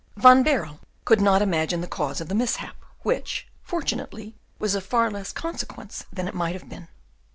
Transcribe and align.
Van 0.17 0.41
Baerle 0.41 0.79
could 1.05 1.21
not 1.21 1.43
imagine 1.43 1.81
the 1.81 1.87
cause 1.87 2.19
of 2.19 2.27
the 2.27 2.33
mishap, 2.33 2.75
which, 3.03 3.47
fortunately, 3.61 4.33
was 4.57 4.73
of 4.73 4.83
far 4.83 5.11
less 5.11 5.31
consequence 5.31 6.05
than 6.11 6.27
it 6.27 6.33
might 6.33 6.55
have 6.59 6.67
been. 6.67 6.87